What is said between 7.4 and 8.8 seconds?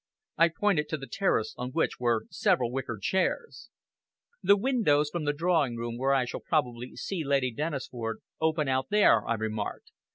Dennisford, open